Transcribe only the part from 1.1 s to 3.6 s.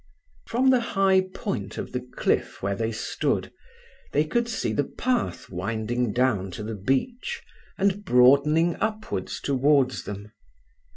point of the cliff where they stood,